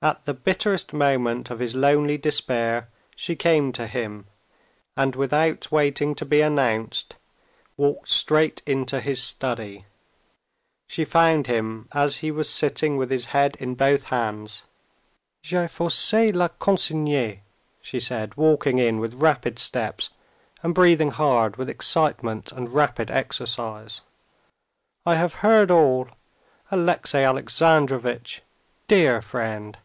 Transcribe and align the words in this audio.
At 0.00 0.26
the 0.26 0.32
bitterest 0.34 0.92
moment 0.92 1.50
of 1.50 1.58
his 1.58 1.74
lonely 1.74 2.16
despair 2.16 2.88
she 3.16 3.34
came 3.34 3.72
to 3.72 3.88
him, 3.88 4.26
and 4.96 5.16
without 5.16 5.72
waiting 5.72 6.14
to 6.14 6.24
be 6.24 6.40
announced, 6.40 7.16
walked 7.76 8.08
straight 8.08 8.62
into 8.64 9.00
his 9.00 9.20
study. 9.20 9.86
She 10.86 11.04
found 11.04 11.48
him 11.48 11.88
as 11.90 12.18
he 12.18 12.30
was 12.30 12.48
sitting 12.48 12.96
with 12.96 13.10
his 13.10 13.26
head 13.34 13.56
in 13.58 13.74
both 13.74 14.04
hands. 14.04 14.62
"J'ai 15.42 15.64
forcé 15.64 16.32
la 16.32 16.46
consigne," 16.46 17.40
she 17.82 17.98
said, 17.98 18.36
walking 18.36 18.78
in 18.78 19.00
with 19.00 19.14
rapid 19.14 19.58
steps 19.58 20.10
and 20.62 20.76
breathing 20.76 21.10
hard 21.10 21.56
with 21.56 21.68
excitement 21.68 22.52
and 22.52 22.72
rapid 22.72 23.10
exercise. 23.10 24.02
"I 25.04 25.16
have 25.16 25.34
heard 25.42 25.72
all! 25.72 26.08
Alexey 26.70 27.18
Alexandrovitch! 27.24 28.42
Dear 28.86 29.20
friend!" 29.20 29.76